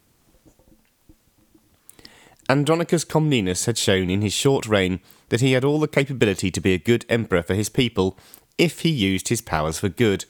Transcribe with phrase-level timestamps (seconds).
[2.48, 5.00] Andronicus Comnenus had shown in his short reign
[5.30, 8.18] that he had all the capability to be a good emperor for his people
[8.58, 10.26] if he used his powers for good.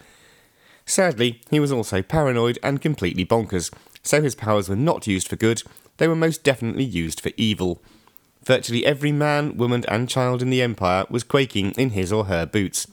[0.85, 5.35] Sadly, he was also paranoid and completely bonkers, so his powers were not used for
[5.35, 5.63] good,
[5.97, 7.81] they were most definitely used for evil.
[8.44, 12.45] Virtually every man, woman, and child in the empire was quaking in his or her
[12.45, 12.88] boots.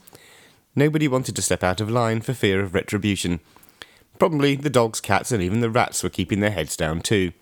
[0.75, 3.39] Nobody wanted to step out of line for fear of retribution.
[4.23, 7.33] Probably the dogs, cats, and even the rats were keeping their heads down too.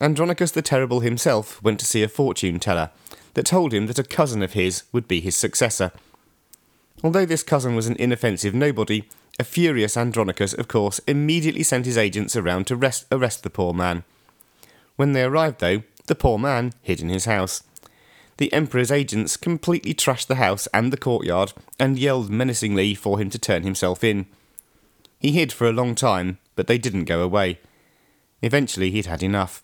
[0.00, 2.88] Andronicus the Terrible himself went to see a fortune teller
[3.34, 5.92] that told him that a cousin of his would be his successor.
[7.04, 9.06] Although this cousin was an inoffensive nobody,
[9.38, 13.74] a furious Andronicus, of course, immediately sent his agents around to rest, arrest the poor
[13.74, 14.04] man.
[14.96, 17.62] When they arrived, though, the poor man hid in his house.
[18.38, 23.28] The Emperor's agents completely trashed the house and the courtyard and yelled menacingly for him
[23.28, 24.24] to turn himself in.
[25.18, 27.58] He hid for a long time, but they didn't go away.
[28.42, 29.62] Eventually, he'd had enough.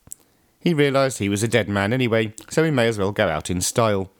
[0.58, 3.50] He realised he was a dead man anyway, so he may as well go out
[3.50, 4.10] in style.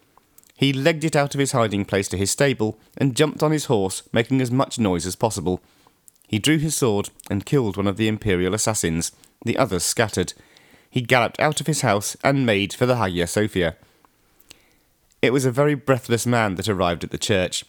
[0.56, 3.64] He legged it out of his hiding place to his stable and jumped on his
[3.64, 5.60] horse, making as much noise as possible.
[6.28, 9.12] He drew his sword and killed one of the imperial assassins.
[9.44, 10.32] The others scattered.
[10.88, 13.76] He galloped out of his house and made for the Hagia Sophia.
[15.20, 17.64] It was a very breathless man that arrived at the church.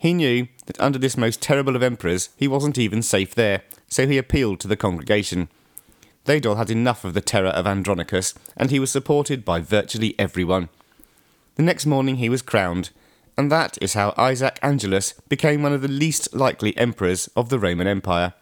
[0.00, 4.06] He knew that under this most terrible of emperors, he wasn't even safe there, so
[4.06, 5.50] he appealed to the congregation.
[6.24, 10.70] Theodore had enough of the terror of Andronicus, and he was supported by virtually everyone.
[11.56, 12.88] The next morning he was crowned,
[13.36, 17.58] and that is how Isaac Angelus became one of the least likely emperors of the
[17.58, 18.32] Roman Empire.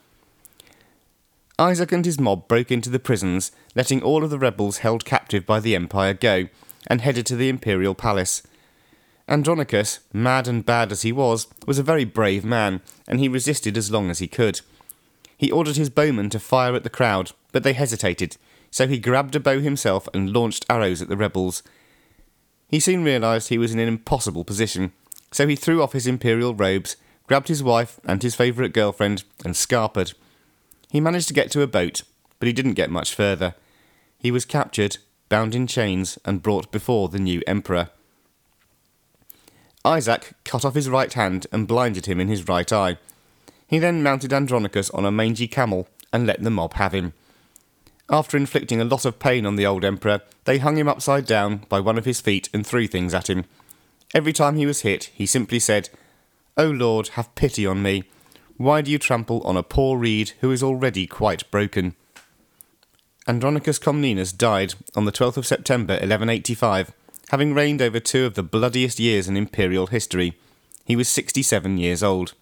[1.58, 5.44] Isaac and his mob broke into the prisons, letting all of the rebels held captive
[5.44, 6.47] by the empire go,
[6.86, 8.44] and headed to the imperial palace.
[9.28, 13.77] Andronicus, mad and bad as he was, was a very brave man, and he resisted
[13.77, 14.62] as long as he could.
[15.37, 18.37] He ordered his bowmen to fire at the crowd, but they hesitated,
[18.71, 21.62] so he grabbed a bow himself and launched arrows at the rebels.
[22.69, 24.93] He soon realised he was in an impossible position,
[25.31, 26.97] so he threw off his imperial robes,
[27.27, 30.15] grabbed his wife and his favourite girlfriend, and scarpered.
[30.91, 32.03] He managed to get to a boat,
[32.39, 33.55] but he didn't get much further.
[34.19, 34.97] He was captured,
[35.28, 37.91] bound in chains, and brought before the new emperor.
[39.88, 42.99] Isaac cut off his right hand and blinded him in his right eye.
[43.66, 47.15] He then mounted Andronicus on a mangy camel and let the mob have him.
[48.10, 51.65] After inflicting a lot of pain on the old emperor, they hung him upside down
[51.71, 53.47] by one of his feet and threw things at him.
[54.15, 55.88] Every time he was hit, he simply said,
[56.59, 58.04] O Lord, have pity on me.
[58.59, 61.94] Why do you trample on a poor reed who is already quite broken?
[63.27, 66.93] Andronicus Comnenus died on the 12th of September 1185
[67.31, 70.39] having reigned over two of the bloodiest years in imperial history.
[70.84, 72.34] He was 67 years old.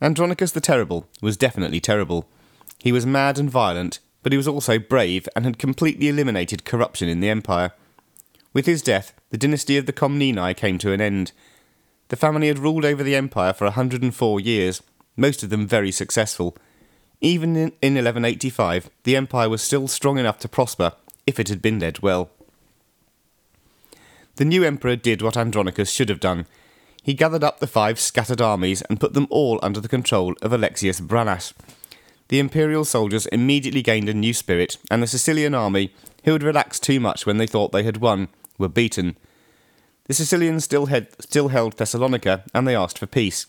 [0.00, 2.28] Andronicus the Terrible was definitely terrible.
[2.78, 7.08] He was mad and violent, but he was also brave and had completely eliminated corruption
[7.08, 7.72] in the empire.
[8.52, 11.32] With his death, the dynasty of the Comneni came to an end.
[12.08, 14.82] The family had ruled over the empire for 104 years,
[15.16, 16.56] most of them very successful.
[17.20, 20.92] Even in, in 1185, the empire was still strong enough to prosper
[21.26, 22.30] if it had been led well.
[24.36, 26.46] The new emperor did what Andronicus should have done.
[27.02, 30.52] He gathered up the five scattered armies and put them all under the control of
[30.52, 31.54] Alexius Branas.
[32.28, 35.94] The imperial soldiers immediately gained a new spirit, and the Sicilian army,
[36.24, 38.28] who had relaxed too much when they thought they had won,
[38.58, 39.16] were beaten.
[40.04, 43.46] The Sicilians still, had, still held Thessalonica, and they asked for peace.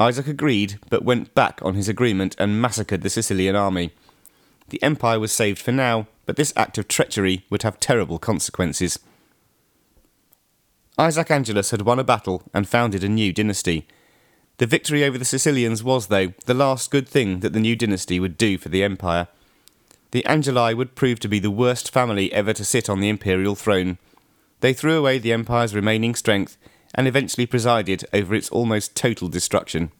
[0.00, 3.90] Isaac agreed, but went back on his agreement and massacred the Sicilian army.
[4.70, 8.98] The empire was saved for now, but this act of treachery would have terrible consequences.
[11.00, 13.86] Isaac Angelus had won a battle and founded a new dynasty.
[14.56, 18.18] The victory over the Sicilians was, though, the last good thing that the new dynasty
[18.18, 19.28] would do for the empire.
[20.10, 23.54] the Angeli would prove to be the worst family ever to sit on the imperial
[23.54, 23.98] throne.
[24.60, 26.56] They threw away the empire's remaining strength
[26.94, 29.92] and eventually presided over its almost total destruction.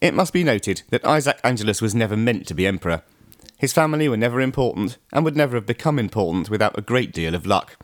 [0.00, 3.02] It must be noted that Isaac Angelus was never meant to be emperor.
[3.56, 7.34] His family were never important and would never have become important without a great deal
[7.34, 7.76] of luck.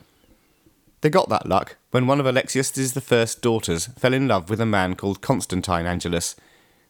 [1.05, 4.59] They got that luck when one of Alexius' the first daughters fell in love with
[4.59, 6.35] a man called Constantine Angelus.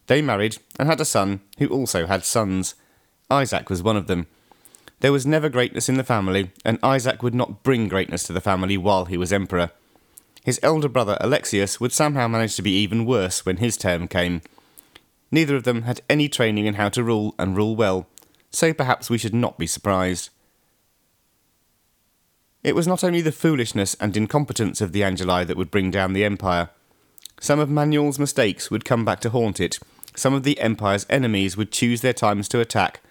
[0.07, 2.77] They married and had a son who also had sons.
[3.29, 4.29] Isaac was one of them.
[5.01, 8.41] There was never greatness in the family, and Isaac would not bring greatness to the
[8.41, 9.73] family while he was emperor.
[10.45, 14.43] His elder brother Alexius would somehow manage to be even worse when his term came.
[15.33, 18.07] Neither of them had any training in how to rule and rule well,
[18.53, 20.31] so perhaps we should not be surprised.
[22.65, 26.15] It was not only the foolishness and incompetence of the Angeli that would bring down
[26.15, 26.71] the empire.
[27.39, 29.79] Some of Manuel's mistakes would come back to haunt it,
[30.17, 33.03] some of the empire's enemies would choose their times to attack,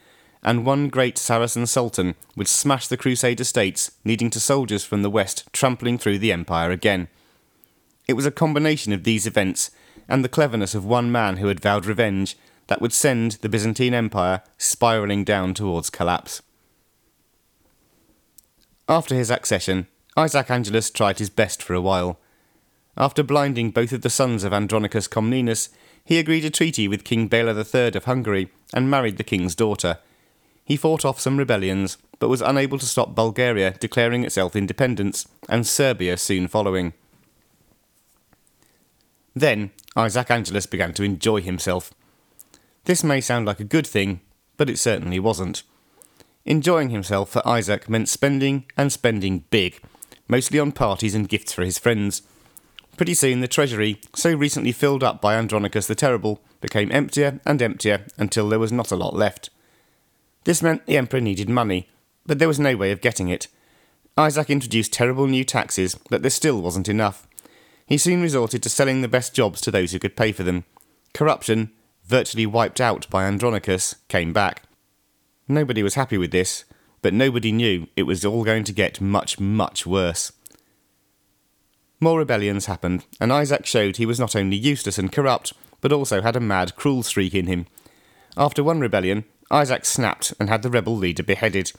[0.42, 5.10] and one great Saracen sultan would smash the Crusader states, leading to soldiers from the
[5.10, 7.08] west trampling through the empire again.
[8.08, 9.70] It was a combination of these events
[10.10, 13.94] and the cleverness of one man who had vowed revenge that would send the Byzantine
[13.94, 16.42] Empire spiralling down towards collapse.
[18.90, 19.88] After his accession,
[20.18, 22.20] Isaac Angelus tried his best for a while.
[22.98, 25.70] After blinding both of the sons of Andronicus Comnenus,
[26.06, 30.00] he agreed a treaty with King Bela III of Hungary and married the king's daughter.
[30.66, 35.66] He fought off some rebellions, but was unable to stop Bulgaria declaring itself independence, and
[35.66, 36.94] Serbia soon following.
[39.34, 41.94] Then Isaac Angelus began to enjoy himself.
[42.86, 44.20] This may sound like a good thing,
[44.58, 45.64] but it certainly wasn't.
[46.46, 49.82] Enjoying himself for Isaac meant spending and spending big,
[50.28, 52.22] mostly on parties and gifts for his friends.
[52.98, 57.62] Pretty soon the treasury, so recently filled up by Andronicus the Terrible, became emptier and
[57.62, 59.50] emptier until there was not a lot left.
[60.44, 61.88] This meant the emperor needed money,
[62.26, 63.48] but there was no way of getting it.
[64.18, 67.26] Isaac introduced terrible new taxes, but there still wasn't enough.
[67.86, 70.66] He soon resorted to selling the best jobs to those who could pay for them.
[71.14, 71.72] Corruption,
[72.06, 74.64] virtually wiped out by Andronicus, came back.
[75.48, 76.66] Nobody was happy with this,
[77.02, 80.32] but nobody knew it was all going to get much, much worse.
[82.00, 86.22] More rebellions happened, and Isaac showed he was not only useless and corrupt, but also
[86.22, 87.66] had a mad, cruel streak in him.
[88.38, 91.72] After one rebellion, Isaac snapped and had the rebel leader beheaded.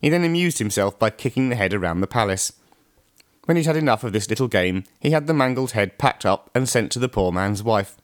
[0.00, 2.52] He then amused himself by kicking the head around the palace.
[3.44, 6.50] When he'd had enough of this little game, he had the mangled head packed up
[6.54, 7.96] and sent to the poor man's wife.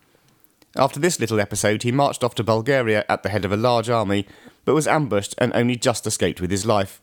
[0.76, 3.88] After this little episode, he marched off to Bulgaria at the head of a large
[3.88, 4.26] army,
[4.66, 7.00] but was ambushed and only just escaped with his life.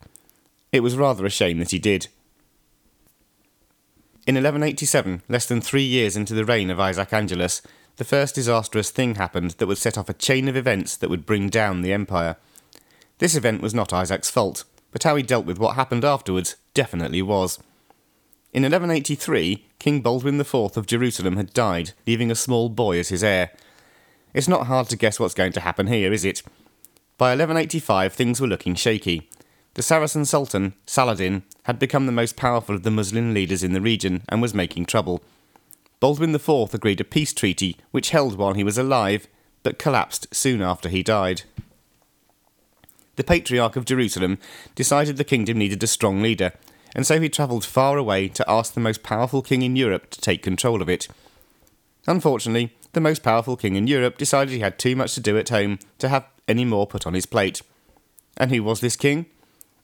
[0.71, 2.07] It was rather a shame that he did.
[4.27, 7.61] In 1187, less than three years into the reign of Isaac Angelus,
[7.97, 11.25] the first disastrous thing happened that would set off a chain of events that would
[11.25, 12.35] bring down the empire.
[13.19, 17.21] This event was not Isaac's fault, but how he dealt with what happened afterwards definitely
[17.21, 17.59] was.
[18.51, 23.23] In 1183, King Baldwin IV of Jerusalem had died, leaving a small boy as his
[23.23, 23.51] heir.
[24.33, 26.43] It's not hard to guess what's going to happen here, is it?
[27.23, 29.29] By 1185, things were looking shaky.
[29.75, 33.79] The Saracen Sultan, Saladin, had become the most powerful of the Muslim leaders in the
[33.79, 35.23] region and was making trouble.
[36.01, 39.29] Baldwin IV agreed a peace treaty which held while he was alive,
[39.63, 41.43] but collapsed soon after he died.
[43.15, 44.37] The Patriarch of Jerusalem
[44.75, 46.51] decided the kingdom needed a strong leader,
[46.93, 50.19] and so he travelled far away to ask the most powerful king in Europe to
[50.19, 51.07] take control of it.
[52.05, 55.47] Unfortunately, the most powerful king in Europe decided he had too much to do at
[55.47, 57.61] home to have any more put on his plate.
[58.37, 59.27] And who was this king?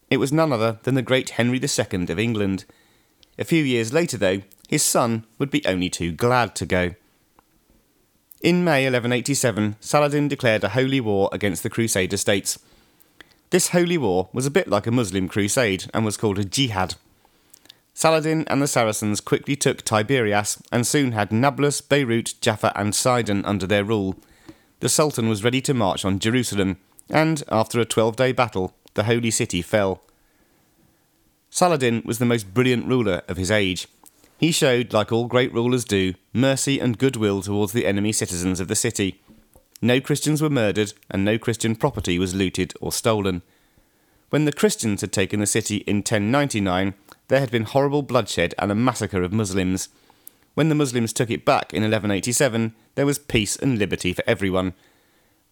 [0.09, 2.65] It was none other than the great Henry II of England.
[3.37, 6.95] A few years later, though, his son would be only too glad to go.
[8.41, 12.57] In May 1187, Saladin declared a holy war against the Crusader states,
[13.51, 16.95] this holy war was a bit like a Muslim crusade and was called a jihad.
[17.95, 23.43] Saladin and the Saracens quickly took Tiberias and soon had Nablus, Beirut, Jaffa, and Sidon
[23.45, 24.15] under their rule.
[24.79, 26.77] The Sultan was ready to march on Jerusalem,
[27.09, 30.01] and after a 12 day battle, the holy city fell.
[31.49, 33.87] Saladin was the most brilliant ruler of his age.
[34.37, 38.67] He showed, like all great rulers do, mercy and goodwill towards the enemy citizens of
[38.67, 39.19] the city
[39.81, 43.41] no Christians were murdered, and no Christian property was looted or stolen.
[44.29, 46.95] When the Christians had taken the city in 1099,
[47.29, 49.87] there had been horrible bloodshed and a massacre of Muslims.
[50.53, 54.73] When the Muslims took it back in 1187, there was peace and liberty for everyone.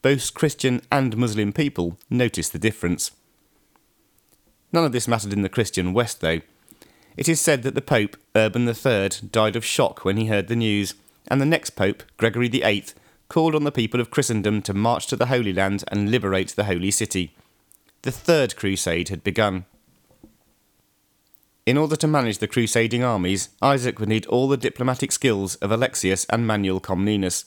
[0.02, 3.12] Both Christian and Muslim people noticed the difference.
[4.72, 6.42] None of this mattered in the Christian West, though.
[7.16, 10.56] It is said that the Pope, Urban III, died of shock when he heard the
[10.56, 10.94] news,
[11.28, 12.86] and the next Pope, Gregory VIII,
[13.30, 16.66] called on the people of Christendom to march to the Holy Land and liberate the
[16.66, 17.34] Holy City.
[18.04, 19.66] The Third Crusade had begun.
[21.68, 25.70] In order to manage the crusading armies, Isaac would need all the diplomatic skills of
[25.70, 27.44] Alexius and Manuel Comnenus.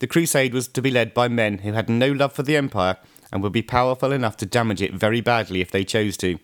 [0.00, 2.96] The crusade was to be led by men who had no love for the empire
[3.30, 6.40] and would be powerful enough to damage it very badly if they chose to.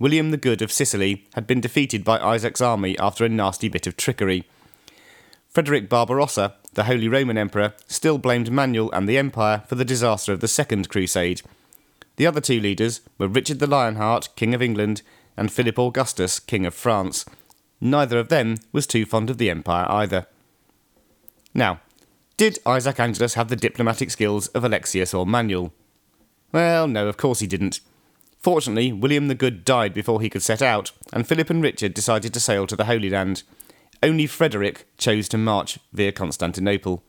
[0.00, 3.86] William the Good of Sicily had been defeated by Isaac's army after a nasty bit
[3.86, 4.48] of trickery.
[5.48, 10.32] Frederick Barbarossa, the Holy Roman Emperor, still blamed Manuel and the Empire for the disaster
[10.32, 11.42] of the Second Crusade.
[12.16, 15.02] The other two leaders were Richard the Lionheart, King of England,
[15.36, 17.24] and Philip Augustus, King of France.
[17.80, 20.26] Neither of them was too fond of the Empire either.
[21.54, 21.80] Now,
[22.36, 25.72] did Isaac Angelus have the diplomatic skills of Alexius or Manuel?
[26.52, 27.80] Well, no, of course he didn't.
[28.38, 32.32] Fortunately, William the Good died before he could set out, and Philip and Richard decided
[32.34, 33.42] to sail to the Holy Land.
[34.02, 37.02] Only Frederick chose to march via Constantinople.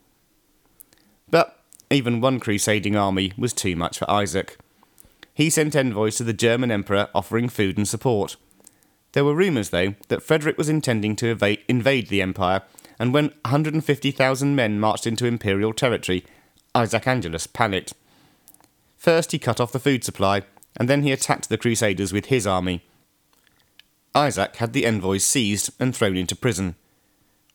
[1.30, 4.58] But even one crusading army was too much for Isaac.
[5.38, 8.34] He sent envoys to the German emperor offering food and support.
[9.12, 11.28] There were rumours, though, that Frederick was intending to
[11.68, 12.62] invade the empire
[12.98, 16.24] and when 150,000 men marched into imperial territory,
[16.74, 17.94] Isaac Angelus panicked.
[18.96, 20.42] First, he cut off the food supply,
[20.76, 22.84] and then he attacked the Crusaders with his army.
[24.16, 26.74] Isaac had the envoys seized and thrown into prison.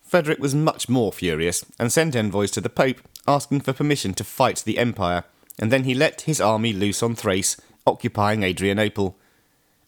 [0.02, 4.24] Frederick was much more furious and sent envoys to the Pope asking for permission to
[4.24, 5.26] fight the Empire,
[5.60, 9.18] and then he let his army loose on Thrace, occupying Adrianople.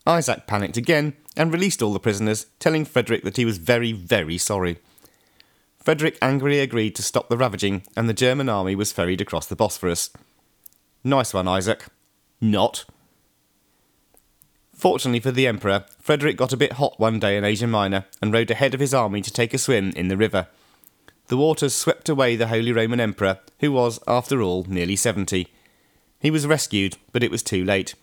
[0.07, 4.37] Isaac panicked again and released all the prisoners, telling Frederick that he was very, very
[4.37, 4.77] sorry.
[5.79, 9.55] Frederick angrily agreed to stop the ravaging, and the German army was ferried across the
[9.55, 10.09] Bosphorus.
[11.03, 11.85] Nice one, Isaac.
[12.41, 12.85] Not.
[14.73, 18.33] Fortunately for the Emperor, Frederick got a bit hot one day in Asia Minor and
[18.33, 20.47] rode ahead of his army to take a swim in the river.
[21.27, 25.47] The waters swept away the Holy Roman Emperor, who was, after all, nearly seventy.
[26.25, 27.93] He was rescued, but it was too late.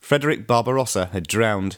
[0.00, 1.76] Frederick Barbarossa had drowned.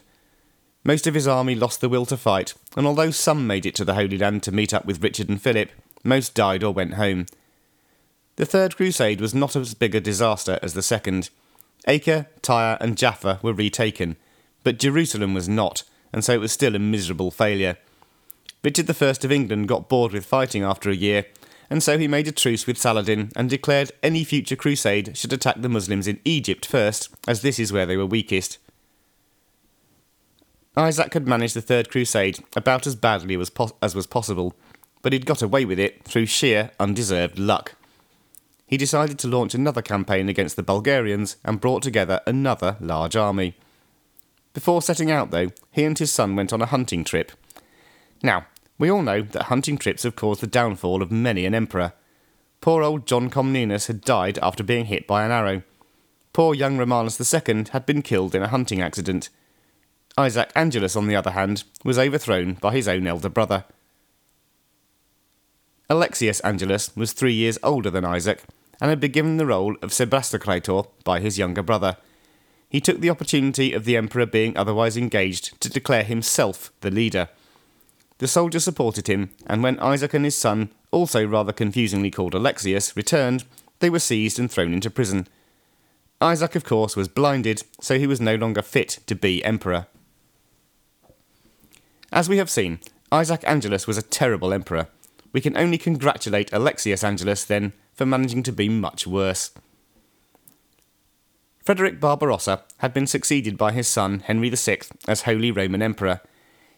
[0.83, 3.85] Most of his army lost the will to fight, and although some made it to
[3.85, 5.69] the Holy Land to meet up with Richard and Philip,
[6.03, 7.27] most died or went home.
[8.37, 11.29] The Third Crusade was not as big a disaster as the Second.
[11.87, 14.15] Acre, Tyre, and Jaffa were retaken,
[14.63, 17.77] but Jerusalem was not, and so it was still a miserable failure.
[18.63, 21.27] Richard I of England got bored with fighting after a year,
[21.73, 25.55] and so he made a truce with Saladin and declared any future crusade should attack
[25.59, 28.59] the Muslims in Egypt first, as this is where they were weakest.
[30.77, 34.53] Isaac had managed the Third Crusade about as badly as, pos- as was possible,
[35.01, 37.73] but he'd got away with it through sheer undeserved luck.
[38.67, 43.55] He decided to launch another campaign against the Bulgarians and brought together another large army.
[44.53, 47.31] Before setting out, though, he and his son went on a hunting trip.
[48.21, 48.45] Now,
[48.77, 51.93] we all know that hunting trips have caused the downfall of many an emperor.
[52.61, 55.63] Poor old John Comnenus had died after being hit by an arrow.
[56.31, 59.29] Poor young Romanus II had been killed in a hunting accident
[60.17, 63.65] Isaac Angelus, on the other hand, was overthrown by his own elder brother.
[65.89, 68.43] Alexius Angelus was three years older than Isaac
[68.79, 71.97] and had been given the role of Sebastocrator by his younger brother.
[72.69, 77.29] He took the opportunity of the emperor being otherwise engaged to declare himself the leader.
[78.19, 82.95] The soldiers supported him, and when Isaac and his son, also rather confusingly called Alexius,
[82.95, 83.43] returned,
[83.79, 85.27] they were seized and thrown into prison.
[86.21, 89.87] Isaac, of course, was blinded, so he was no longer fit to be emperor.
[92.11, 92.79] As we have seen,
[93.11, 94.87] Isaac Angelus was a terrible emperor.
[95.33, 99.51] We can only congratulate Alexius Angelus, then, for managing to be much worse.
[101.63, 106.21] Frederick Barbarossa had been succeeded by his son Henry VI as Holy Roman Emperor.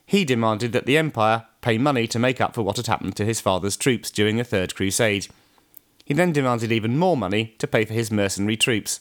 [0.06, 3.26] He demanded that the Empire pay money to make up for what had happened to
[3.26, 5.28] his father's troops during the Third Crusade.
[6.06, 9.00] He then demanded even more money to pay for his mercenary troops.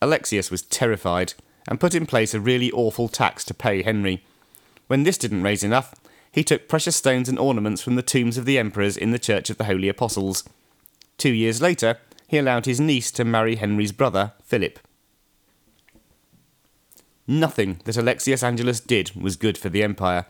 [0.00, 1.34] Alexius was terrified
[1.66, 4.22] and put in place a really awful tax to pay Henry.
[4.86, 5.94] When this didn't raise enough,
[6.30, 9.50] he took precious stones and ornaments from the tombs of the emperors in the Church
[9.50, 10.44] of the Holy Apostles.
[11.18, 11.98] Two years later,
[12.28, 14.78] he allowed his niece to marry Henry's brother, Philip.
[17.28, 20.26] Nothing that Alexius Angelus did was good for the empire.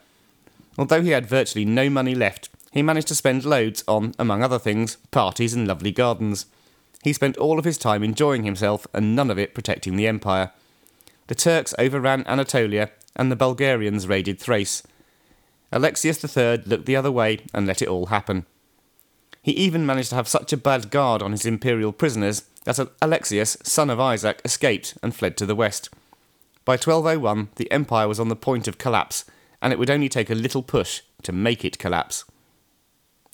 [0.78, 4.58] Although he had virtually no money left, he managed to spend loads on, among other
[4.58, 6.46] things, parties and lovely gardens.
[7.02, 10.52] He spent all of his time enjoying himself and none of it protecting the empire.
[11.28, 14.82] The Turks overran Anatolia and the Bulgarians raided Thrace.
[15.72, 18.46] Alexius III looked the other way and let it all happen.
[19.42, 23.56] He even managed to have such a bad guard on his imperial prisoners that Alexius,
[23.62, 25.88] son of Isaac, escaped and fled to the west.
[26.66, 29.24] By 1201, the empire was on the point of collapse,
[29.62, 32.24] and it would only take a little push to make it collapse.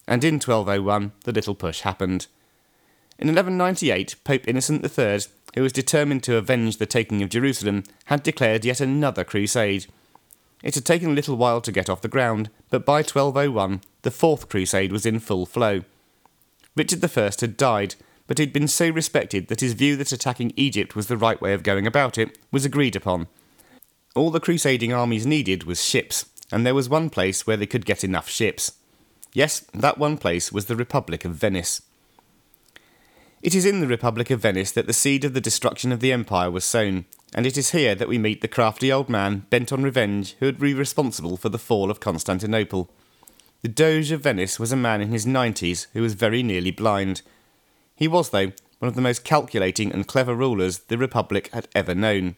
[0.06, 2.26] And in 1201, the little push happened.
[3.18, 5.20] In 1198, Pope Innocent III,
[5.54, 9.86] who was determined to avenge the taking of Jerusalem, had declared yet another crusade.
[10.62, 14.10] It had taken a little while to get off the ground, but by 1201, the
[14.10, 15.84] Fourth Crusade was in full flow.
[16.76, 17.94] Richard I had died,
[18.26, 21.40] but he had been so respected that his view that attacking Egypt was the right
[21.40, 23.26] way of going about it was agreed upon.
[24.14, 27.86] All the crusading armies needed was ships, and there was one place where they could
[27.86, 28.72] get enough ships.
[29.32, 31.82] Yes, that one place was the Republic of Venice.
[33.42, 36.12] It is in the Republic of Venice that the seed of the destruction of the
[36.12, 39.72] Empire was sown, and it is here that we meet the crafty old man bent
[39.72, 42.90] on revenge who would be responsible for the fall of Constantinople.
[43.62, 47.22] The Doge of Venice was a man in his nineties who was very nearly blind.
[48.02, 51.94] He was, though, one of the most calculating and clever rulers the Republic had ever
[51.94, 52.34] known.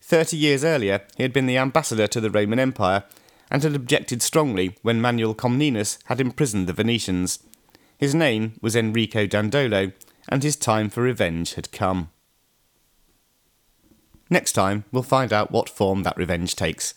[0.00, 3.04] Thirty years earlier, he had been the ambassador to the Roman Empire
[3.48, 7.38] and had objected strongly when Manuel Comnenus had imprisoned the Venetians.
[7.96, 9.92] His name was Enrico Dandolo,
[10.28, 12.10] and his time for revenge had come.
[14.28, 16.92] Next time, we'll find out what form that revenge takes.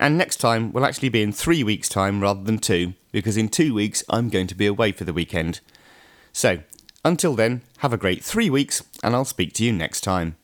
[0.00, 3.50] And next time we'll actually be in three weeks' time rather than two, because in
[3.50, 5.60] two weeks I'm going to be away for the weekend.
[6.32, 6.60] So,
[7.06, 10.36] until then, have a great three weeks, and I'll speak to you next time.